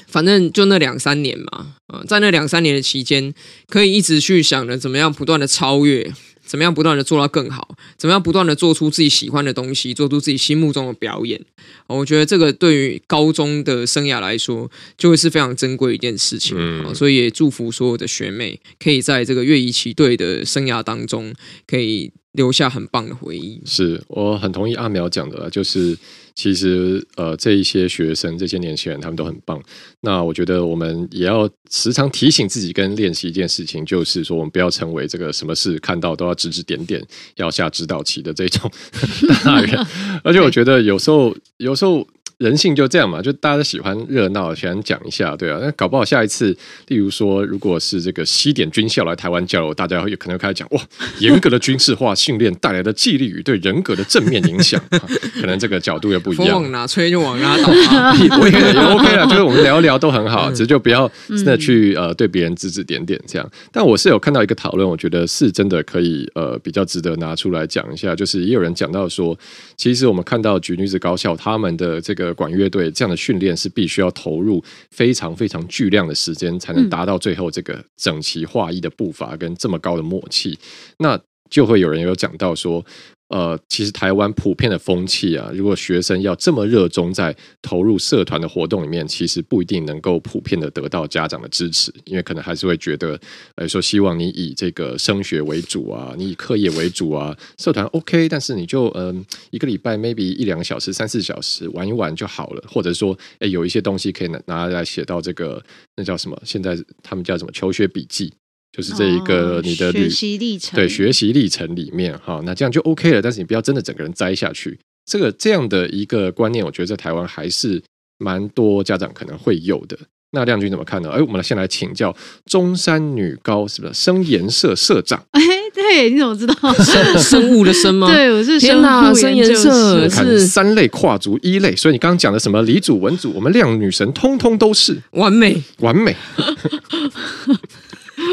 [0.06, 3.32] 反正就那两三年嘛，啊，在那两三年的期间，
[3.68, 6.12] 可以一直去想着怎么样不断的超越。
[6.44, 7.76] 怎么样不断的做到更好？
[7.96, 11.40] 怎么样不断的做出自己喜欢的东西，做出自己心目中的表演？
[11.86, 16.56] 我觉得这个对于高中的生涯来说，就会是非常珍贵的一件事情。
[16.58, 21.32] 嗯，所以也祝福所有的学妹，可以在这个乐仪旗队的生涯当中，
[21.66, 23.62] 可以留下很棒的回忆。
[23.64, 25.96] 是我很同意阿苗讲的，就是。
[26.34, 29.62] 其实，呃，这一些学生、这些年轻人，他们都很棒。
[30.00, 37.02] 那我觉得，我们也要时常提醒自己跟练习一件事情，就是说，我们不要成为这个什么事看到都要指指点点、
[37.36, 38.70] 要下指导棋的这种
[39.44, 39.86] 大人。
[40.24, 42.06] 而且，我觉得有时候，有时候。
[42.42, 45.58] 人性就这样嘛，就大家都喜欢热闹，喜欢讲一下，对啊。
[45.62, 46.56] 那搞不好下一次，
[46.88, 50.82] 例如说，如果是这个西点军校来台湾交流，大家有可能开始讲哇，
[51.20, 54.82] 严格的军事化训练带来的纪律与对人格的正面影响，
[55.40, 56.46] 可能这个角度又不一样。
[56.46, 57.68] 风往哪吹就往哪倒，
[58.40, 63.50] 我也 OK 了，就是我们聊一聊都很好，只是就不要真的去呃对别人指指点点这样。
[63.70, 69.38] 但我是有看到一个讨论，我觉得是真的可以呃比较值得拿出来讲一下，就是也有人讲到说，
[69.82, 72.32] 其实我们看到举女子高校他们的这个。
[72.34, 80.58] 管乐队这样的训练是必须要投入非常非常巨量的时间，才能达到最后这个整齐划一的步伐跟这么高的默契。
[80.98, 82.84] 那就会有人有讲到说，
[83.32, 93.18] 呃，其实台湾普遍的风气啊，如果学生要这么热衷在投入社团的活动里面，其实不一定能够普遍的得到家长的支持，因为可能还是会觉得，
[93.54, 105.64] 呃，说希望你以这个升学为主啊，你以课业为主啊，社团 OK，但是你就嗯、一个礼拜 maybe 一两个小时、三四小时玩一玩就好了，或者说，哎，有一些东西可以拿拿来写到这个
[105.96, 106.38] 那叫什么？
[106.44, 107.50] 现在他们叫什么？
[107.50, 108.30] 求学笔记。
[108.76, 113.20] 就是这一个你的学习历程，对学习历程里面哈，那这样就 OK 了。
[113.20, 114.78] 但是你不要真的整个人栽下去。
[115.04, 117.82] 这个这样的一个观念，我觉得在台湾还是
[118.18, 119.98] 蛮多家长可能会有的。
[120.34, 121.10] 那亮君怎么看呢？
[121.10, 125.22] 哎，我们先来请教中山女高是不是生研社社长？
[125.32, 125.42] 哎，
[125.74, 126.54] 对，你怎么知道？
[126.82, 128.06] 生生物的生吗？
[128.14, 131.76] 对，我是生物生研社，是三类跨足一类。
[131.76, 136.16] 所以你刚刚讲的什么李祖文祖，我们亮女神通通都是完美完美。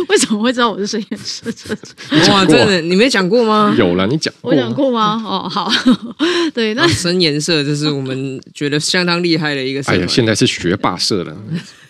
[0.09, 1.75] 为什么会知道我是生研社社
[2.23, 2.35] 长？
[2.35, 3.73] 哇，真的，你没讲过吗？
[3.77, 5.21] 有了，你讲过，我讲过吗？
[5.23, 5.71] 哦，好，
[6.53, 9.91] 对，那深颜色这是我们觉得相当厉害的一个社。
[9.91, 11.37] 哎呀，现在是学霸社了，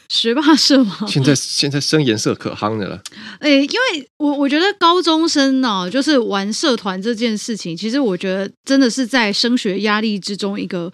[0.10, 0.98] 学霸社吗？
[1.08, 3.02] 现在现在生颜色可夯的了。
[3.40, 10.92] 哎，因为我我觉得高中生呢、啊，就是玩社团这件事情，其实我觉得真的是在升学压力之中一个。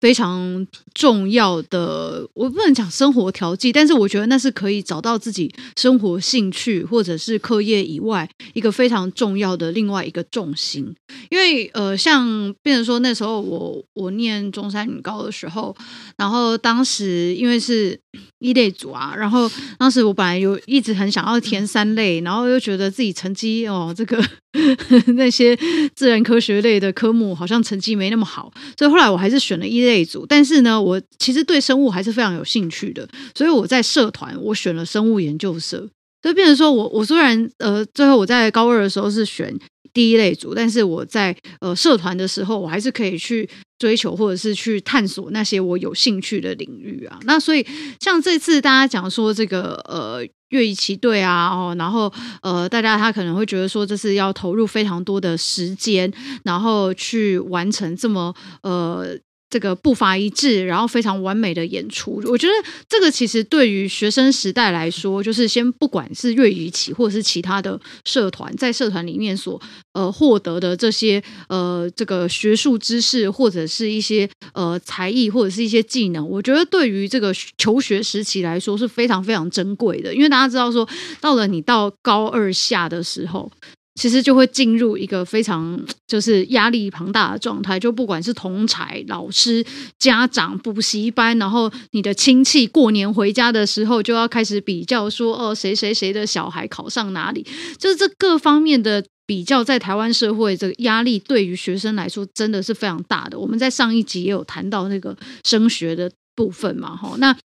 [0.00, 10.94] 非常重要的，我不能讲生活调剂，但是我觉得那是可以找到自己生活兴趣或者是课业以外一个非常重要的另外一个重心。
[11.30, 15.74] 因为呃，像变成说那时候我我念中山女高的时候，
[16.16, 17.98] 然后当时因为是
[18.38, 24.22] 一类组啊，然后当时我本来有一直很想要填三类，然后又觉得自己成绩哦这个。
[25.16, 25.54] 那些
[25.94, 30.24] 自然科学类的科目好像成绩没那么好，所以后来我还是选了一类组。
[30.26, 35.86] 但是呢，我其实对生物还是非常有兴趣的，所以我在社团我选了生物研究社。
[36.22, 39.54] 所以变成说我我虽然呃最后我在高二的时候是选
[39.96, 47.18] 第一类组，但是我在呃社团的时候，我还是可以去追求或者是去探索那些我有兴趣的领域啊。
[47.24, 47.66] 那所以
[47.98, 50.26] 像这次大家讲说这个呃。
[50.50, 56.10] 乐仪骑队啊，哦，然后呃，大家他可能会觉得说，这是要投入非常多的时间，
[56.44, 58.32] 然后去完成这么
[58.62, 59.18] 呃。
[59.56, 62.52] 这个步伐一致，然后非常完美的演出，我觉得
[62.86, 69.58] 这个其实对于学生时代来说，就是先不管是乐仪骑或者是其他的社团，在社团里面所
[69.94, 80.86] 呃获得的这些呃这个学术知识或者是一些呃才艺或者是一些技能，我觉得对于这个求学时期来说是非常非常珍贵的，因为大家知道说，
[81.18, 83.50] 到了你到高二下的时候。
[83.96, 89.64] 其实就会进入一个非常 就是压力庞大的状态，就不管是同才、老师、
[89.98, 97.44] 家长、补习班，然后你的亲戚过年回家的时候，就要开始比较说，哦，谁谁谁的小孩考上哪里，
[97.78, 103.38] 就是这各方面的比较，在台湾社会这个压力对于学生来说真的是非常大的。
[103.38, 107.36] 我们在上一集也有谈到那个升学的部分嘛，哈，那。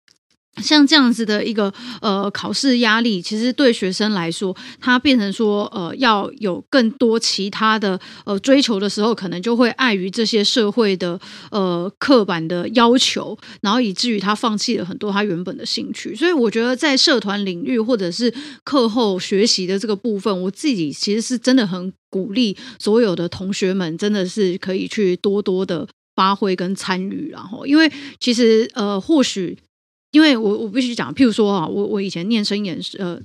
[0.57, 11.17] 像这样子的一个呃考试压力，其实对学生来说，他变成说呃要有更多其他的呃追求的时候，可能就会碍于这些社会的
[11.51, 16.13] 呃刻板的要求，然后以至于他放弃了很多他原本的兴趣。
[16.13, 18.33] 所以我觉得在社团领域或者是
[18.65, 29.57] 课后学习的这个部分，我自己其实是真的很鼓励所有的同学们，真的是可以去多多的发挥跟参与，然后因为其实呃或许。
[30.11, 33.19] 因为我我必须讲，譬如说啊，我我以前念生研呃。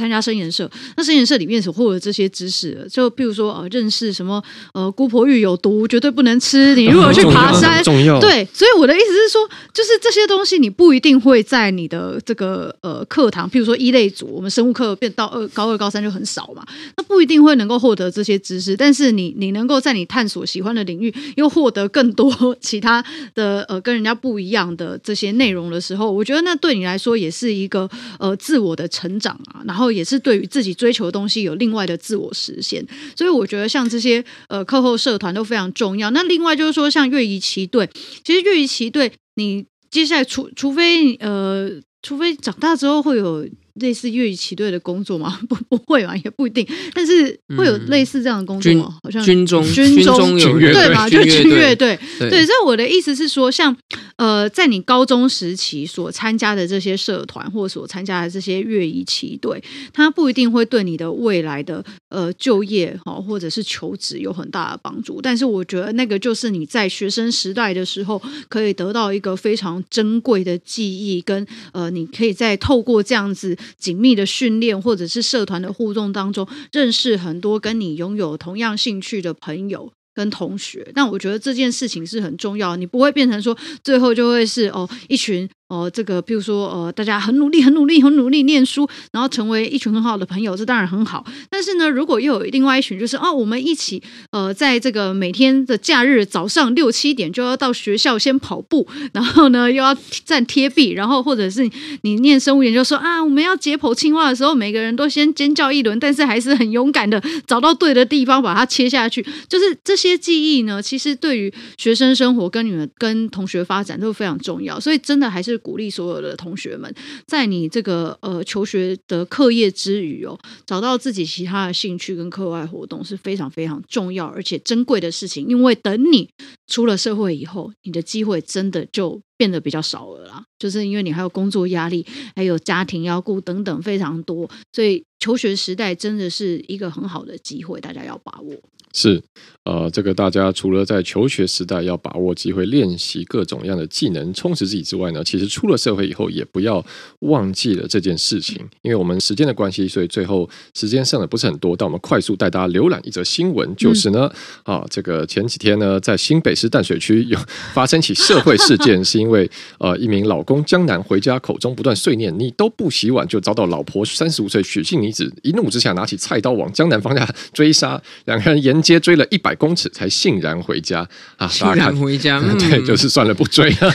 [0.00, 6.74] 参加生研社，那生研社里面所获得这些知识，就比如说呃，认识什么呃，姑婆芋有毒，绝对不能吃。
[6.74, 16.64] 你如果去爬山，重要，对，所以我的意思是说，就是这些东西你不一定会在你的这个呃课堂，譬如说一类组，我们生物课变到二高二高三就很少嘛，
[16.96, 29.89] 那不一定会能够获得这些知识，但是你你能够在你探索喜欢的领域，又获得更多其他 的呃跟人家不一样的这些内容的时候，我觉得那对你来说也是一个呃自我的成长啊，然后。
[29.90, 36.10] 也是对于自己追求的东西有另外的自我实现，所以我觉得像这些呃课后社团都非常重要。
[36.10, 37.88] 那另外就是说，像乐仪奇队，
[38.24, 41.70] 其实乐仪奇队，你接下来除除非呃，
[42.02, 43.48] 除非长大之后会有。
[43.74, 45.40] 类似乐仪骑队的工作吗？
[45.48, 46.66] 不，不会吧，也不一定。
[46.92, 48.86] 但是会有类似这样的工作吗？
[48.90, 51.08] 嗯、好像军中，军中有对吧？
[51.08, 51.98] 就军乐队。
[52.18, 53.74] 对，对，所以我的意思是说，像
[54.16, 59.62] 呃，在你高中时期所参加的这些社团，或所参加的这些乐仪骑队，
[59.94, 65.22] 它不一定会对你的未来的呃就业哈，或者是求职有很大的帮助。
[65.22, 73.56] 但是我觉得那个就是你在学生时代的时候，可以得到一个非常珍贵的记忆，跟呃，你可以在透过这样子。
[73.78, 85.48] 紧密的训练，或者是社团的互动当中，认识很多跟你拥有同样兴趣的朋友，跟同学，但我觉得这件事情是很重要，你不会变成说最后就会是哦一群。
[85.70, 91.24] 哦，这个，比如说，呃，大家很努力、很努力、很努力念书，然后成为一群很好的朋友，这当然很好。
[91.48, 94.02] 但是呢，如果又有另外一群，就是哦，我们一起，
[94.32, 101.70] 呃，在这个每天的假日早上六七点就要到学校先跑步，然后呢又要站贴壁，然后或者是
[102.02, 109.24] 你念生物研究说啊，我们要解剖青蛙的时候，每个人都先尖叫一轮，但是还是很勇敢的找到对的地方把它切下去。
[109.48, 114.80] 就是这些记忆呢，其实对于学生生活跟你们跟同学发展都非常重要。
[114.80, 115.59] 所以真的还是。
[115.60, 116.92] 鼓励所有的同学们，
[117.26, 125.46] 在你这个呃求学的课业之余哦，找到自己其他的兴趣跟课外活动是非常非常重要而且珍贵的事情。
[125.46, 126.28] 因为等你
[126.66, 130.44] 出了社会以后，你的机会真的就变得比较少了啦。
[130.58, 132.04] 就是因为你还有工作压力，
[132.34, 138.54] 还有家庭要顾等等非常多，所以求学时代真的是一个很好的机会，大家要把握。
[138.92, 139.22] 是，
[139.64, 146.84] 呃，这个大家除了在求学时代要把握机会练习各种样的技能，充实自己之外呢，其实出了社会以后也不要
[147.20, 148.56] 忘记了这件事情。
[148.80, 154.32] 因为我们时间的关系，所以最后时间剩的不是很多，但我们快速带大家浏览一则新闻，就是呢，
[154.64, 157.38] 嗯、啊，这个前几天呢，在新北市淡水区有
[157.74, 159.48] 发生起社会事件， 是因为
[159.78, 171.46] 呃，一名老公江南回家口中不断碎念“你都不洗碗”，就遭到老婆三十五岁许姓女子一怒之下拿起菜刀往江南方向追杀，两个人沿街追了一百公尺才欣然回家啊！
[171.48, 173.94] 欣然回家， 嗯、对，就是算了，不追了。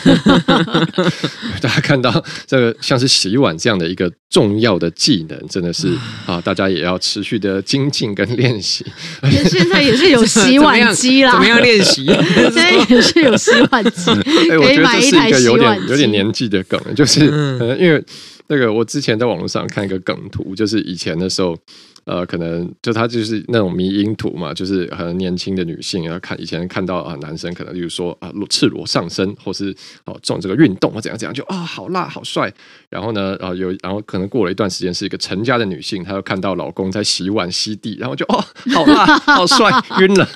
[1.62, 5.88] 大家看到这个像是洗碗这样的一个重要的技能，真的是
[6.26, 8.86] 啊，大家也要持续的精进跟练习。
[9.50, 12.06] 现在也是有洗碗机啦，怎么样练习？
[12.06, 14.12] 现在也是有洗碗机，
[14.50, 17.26] 哎，我觉得这是一个有点有点年纪的梗，就是
[17.60, 18.04] 呃，因为
[18.48, 21.58] 那个我之前在网络上看一个梗图，就是以前的时候。
[22.06, 29.76] 呃，可能就他就是那种迷因图嘛，就是很年轻的女性啊，看以前看到啊，男生可能比如说啊，赤裸上身，或是
[30.06, 32.54] 哦做这个运动或怎样怎样，就啊好辣好帅。
[32.92, 40.30] 然后呢，啊有，然后可能过了一段时间，是一个成家的女性，她又看到老公在洗碗吸地，然后就哦好辣好帅，晕了。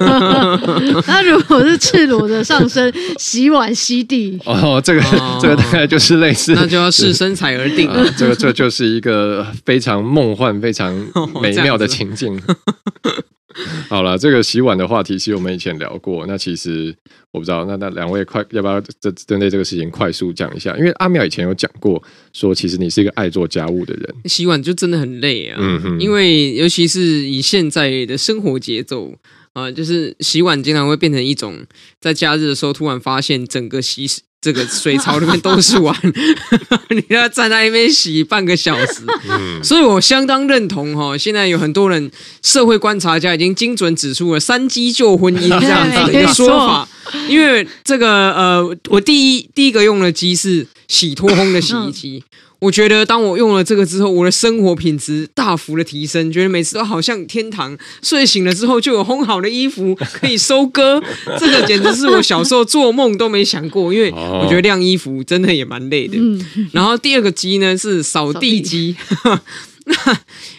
[1.06, 2.90] 那如果是赤裸的上身
[3.20, 8.02] 洗碗吸地，哦，这个、哦、这个大概就是类似，那就要视身材而定了。
[8.02, 10.85] 啊、这个这就是一个非常梦幻非常。
[11.42, 12.40] 美妙的情境。
[13.88, 16.26] 好了，这个洗碗的话题，其实我们以前聊过。
[16.26, 16.94] 那其实
[17.30, 20.76] 我不知道，那那两位快要不要针针对这个事情快速讲一下？
[20.76, 22.02] 因为阿妙以前有讲过，
[22.34, 25.56] 说其实你是一个爱做家务的人，洗碗就真的很累啊。
[25.58, 29.14] 嗯哼，因为尤其是以现在的生活节奏
[29.54, 31.64] 啊，就是洗碗经常会变成一种，
[31.98, 34.06] 在假日的时候突然发现整个洗。
[34.46, 35.92] 这个水槽里面都是碗，
[36.90, 41.18] 你要站在那边洗半个小时，嗯、所以我相当认同哈。
[41.18, 42.08] 现在有很多人，
[42.44, 46.88] 社会观察家已经精准指出了“三机救婚姻 ”这样子的一个说法。
[47.28, 52.22] 因为这个呃，我第一第一个用的机是洗脱烘的洗衣机。
[52.58, 57.76] 我觉得当我用了这个之后，我的生活品质大幅的提升，觉得每次都好像天堂。
[58.02, 61.02] 睡醒了之后就有烘好的衣服可以收割，
[61.38, 63.92] 这个简直是我小时候做梦都没想过。
[63.92, 66.18] 因为我觉得晾衣服真的也蛮累的。
[66.72, 68.96] 然后第二个机呢是扫地机，
[69.84, 70.18] 那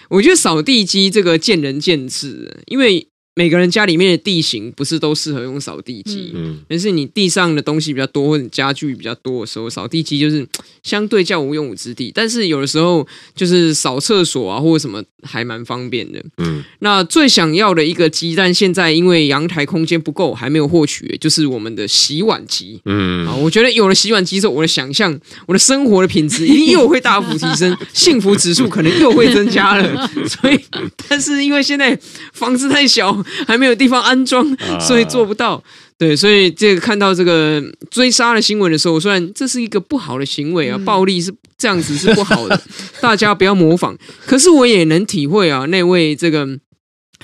[0.10, 3.08] 我觉得扫地机这个见仁见智，因为。
[3.38, 10.44] 每个人家里面的地形不是都适合用扫地机，嗯，但是你地上的东西比较多或者家具比较多的时候，扫地机就是
[10.82, 12.12] 相对较无用武之地。
[12.16, 16.64] 但是有的时候就是扫厕所啊或者什么还蛮方便的，嗯。
[16.80, 23.28] 那最想要的一个机，但现在因为阳台空间不够，还没有获取，就是我们的洗碗机，嗯。
[23.28, 25.16] 啊，我觉得有了洗碗机之后，我的想象，
[25.46, 30.10] 我的生活的品质一定又会大幅提升， 幸福指数可能又会增加了。
[30.28, 30.60] 所以，
[31.08, 31.96] 但是因为现在
[32.34, 33.16] 房子太小。
[33.48, 34.46] 还没有地方安装，
[34.80, 35.64] 所以做不到。
[35.98, 42.62] 对，所以这个看到这个追杀的新闻的时候，虽然这是一个不好的行为啊，暴力是这样子是不好的，
[43.02, 43.98] 大家不要模仿。
[44.26, 46.48] 可是我也能体会啊，那位这个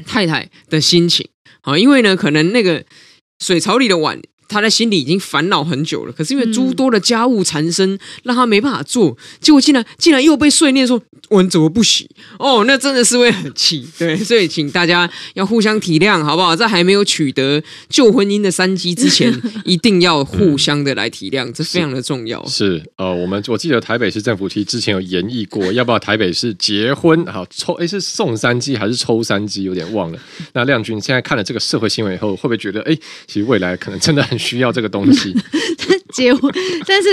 [0.06, 1.28] 太太的心情
[1.62, 2.84] 啊，因为呢，可能那个
[3.39, 4.20] 水槽里的碗。
[4.54, 13.88] 他在心里已经烦恼很久了，可是因为诸多的家务缠身，让他没办法做，结果竟然竟然又被碎念说：“碗怎么不洗？”哦，那真的是会很气。
[13.97, 16.56] 对，所以请大家要互相体谅，好不好？
[16.56, 19.34] 在还没有取得旧婚姻的三机之前，
[19.66, 22.45] 一定要互相的来体谅，这非常的重要。
[22.45, 27.74] 是，是呃，我们我记得台北市政府其实之前有研议过，要不要台北市结婚好抽？
[27.74, 29.64] 哎，是送三机还是抽三机？
[29.64, 30.20] 有点忘了。
[30.54, 32.95] 那亮君现在看了这个社会新闻以后，会不会觉得哎，
[33.26, 34.38] 其实未来可能真的很。
[34.43, 35.33] 需要这个东西，
[36.13, 36.53] 结婚，
[36.85, 37.09] 但是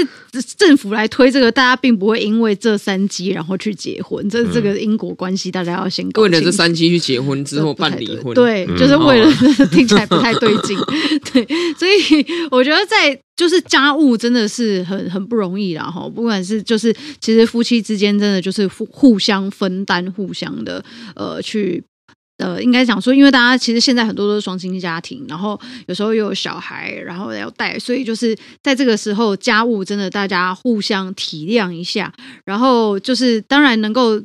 [0.57, 6.35] 政府来推这个，大家并不会因为这三机然后去结婚，这这个因果关系大家要先搞清楚。
[6.35, 10.77] 为了这三机去结婚之后办离婚，对，就是为了、嗯、听起来不太对劲，
[11.33, 11.47] 对，
[11.79, 21.83] 所以我觉得在就是家务真的是很很不容易啦哈，不管是就是其实夫妻之间真的就是互互相分担，互相的呃去。
[22.41, 32.13] 呃，应该讲说，因为大家其实现在很多都是双亲家庭，然后有时候又有小孩，然后要带，所以就是在这个时候，家务真的大家互相体谅一下，
[32.45, 34.21] 然后就是当然能够。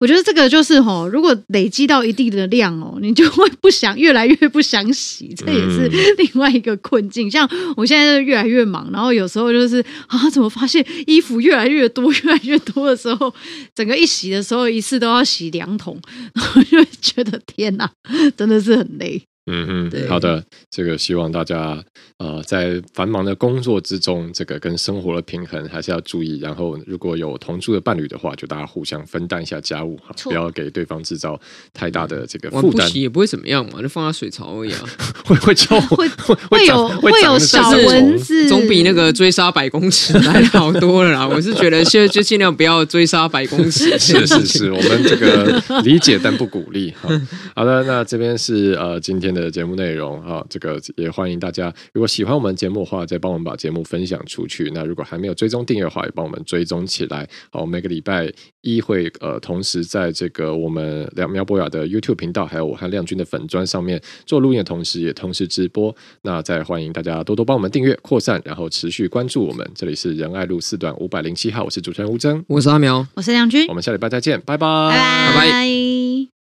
[0.00, 7.28] 我觉得这个就是吼，如果累积到一定的量哦，你就会不想越来越不想洗，这也是 另外一个困境。
[7.30, 13.34] 像我现在越来越忙，然后有时候就是啊，怎么发现衣服越来越多，越来越多的时候，
[13.74, 16.00] 整个一洗的时候一次都要洗两桶，
[16.34, 17.90] 然后就觉得天哪，
[18.36, 19.20] 真的是很累。
[19.50, 21.82] 嗯嗯，对，好的，这个希望大家
[22.18, 26.38] 呃在繁忙的工作之中，这个跟生活的平衡还是要注意。
[26.38, 31.40] 然后如果有同住的伴侣的话，就大家互相分担一下家务哈，不要给对方制造
[31.72, 32.86] 太大的这个负担。
[32.86, 34.84] 不洗也不会怎么样嘛，就放在水槽而已啊。
[35.24, 36.08] 会会臭，会
[36.50, 41.26] 会有会有小蚊子，总比那个追杀百公尺来的好多了啦。
[41.26, 43.98] 我是觉得现在就尽量不要追杀百公尺。
[43.98, 46.90] 是是是，我们这个理解但不鼓励。
[47.00, 47.08] 哈
[47.54, 49.37] 好的，那这边是呃今天的。
[49.40, 54.70] 的节目内容啊，这个也欢迎大家，如果喜欢我们节目的话，再帮我们把节目分享出去。
[54.74, 57.28] 那如果还没有追踪订阅的话，也帮我们追踪起来。
[57.50, 58.32] 好，每个礼拜
[58.62, 65.94] 一会呃，同时在这个我们两苗博雅的 YouTube 频道，还有我和亮君的粉专上面做录音的同时，也同时直播。
[66.22, 69.68] 那再欢迎大家多多帮我们订阅、扩散，然后持续关注我们。
[69.74, 75.34] 这里是仁爱路四段五百零七号，我是主持人吴峥，我是阿苗，我是亮君，我们下礼拜再见，拜拜，拜拜。
[75.34, 76.37] 拜拜。